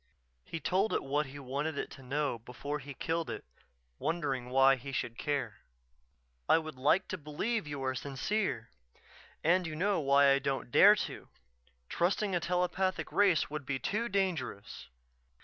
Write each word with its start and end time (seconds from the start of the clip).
_"He 0.49 0.59
told 0.59 0.93
it 0.93 1.03
what 1.03 1.27
he 1.27 1.37
wanted 1.37 1.77
it 1.77 1.91
to 1.91 2.01
know 2.01 2.39
before 2.39 2.79
he 2.79 2.95
killed 2.95 3.29
it, 3.29 3.45
wondering 3.99 4.49
why 4.49 4.75
he 4.75 4.91
should 4.91 5.15
care: 5.15 5.59
"I 6.49 6.57
would 6.57 6.73
like 6.75 7.07
to 7.09 7.19
believe 7.19 7.67
you 7.67 7.83
are 7.83 7.93
sincere 7.93 8.71
and 9.43 9.67
you 9.67 9.75
know 9.75 9.99
why 9.99 10.31
I 10.31 10.39
don't 10.39 10.71
dare 10.71 10.95
to. 11.05 11.27
Trusting 11.87 12.33
a 12.33 12.39
telepathic 12.39 13.11
race 13.11 13.51
would 13.51 13.63
be 13.63 13.77
too 13.77 14.09
dangerous. 14.09 14.87